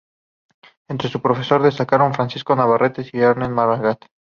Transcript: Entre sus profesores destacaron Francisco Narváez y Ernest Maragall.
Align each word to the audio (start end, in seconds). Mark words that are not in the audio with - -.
Entre 0.89 1.09
sus 1.09 1.21
profesores 1.21 1.63
destacaron 1.65 2.15
Francisco 2.15 2.55
Narváez 2.55 3.13
y 3.13 3.19
Ernest 3.19 3.51
Maragall. 3.51 3.99